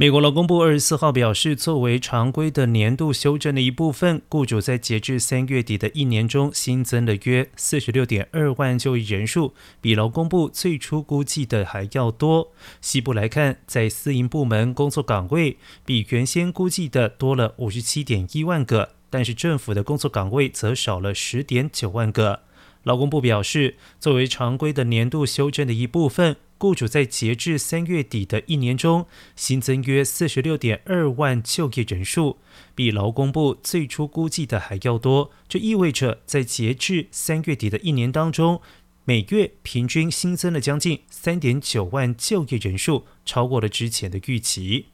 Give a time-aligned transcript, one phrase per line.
[0.00, 12.50] 美国劳工部二十四号表示，作为常规的年度修正的一部分，雇主在截至三月底的一年中新增了约四十六点二万就业人数，比劳工部最初估计的还要多。
[12.80, 22.44] 西部来看，在私营部门工作岗位比原先估计的多了五十七点一万个，但是政府的工作岗位则少了十点九万个。
[22.84, 26.36] 劳工部表示，作为常规的年度修正的一部分。
[26.62, 32.36] 雇主在截至三月底的一年中新增约四十六点二万就业人数，
[32.74, 35.30] 比劳工部最初估计的还要多。
[35.48, 38.60] 这意味着在截至三月底的一年当中，
[39.06, 44.88] 每月平均新增了将近三点九万就业人数，超过了之前的预期。